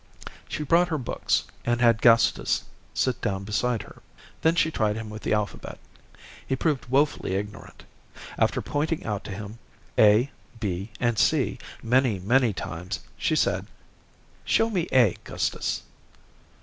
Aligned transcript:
She 0.49 0.63
brought 0.63 0.87
her 0.87 0.97
books, 0.97 1.43
and 1.63 1.79
had 1.79 2.01
Gustus 2.01 2.63
sit 2.91 3.21
down 3.21 3.43
beside 3.43 3.83
her. 3.83 4.01
Then 4.41 4.55
she 4.55 4.71
tried 4.71 4.95
him 4.95 5.11
with 5.11 5.21
the 5.21 5.33
alphabet. 5.33 5.77
He 6.47 6.55
proved 6.55 6.87
woefully 6.89 7.35
ignorant. 7.35 7.83
After 8.39 8.63
pointing 8.63 9.05
out 9.05 9.23
to 9.25 9.31
him, 9.31 9.59
A, 9.99 10.31
B, 10.59 10.89
and 10.99 11.19
C, 11.19 11.59
many, 11.83 12.17
many 12.17 12.51
times, 12.51 13.01
she 13.15 13.35
said: 13.35 13.67
"Show 14.43 14.71
me 14.71 14.87
A, 14.91 15.17
Gustus." 15.23 15.83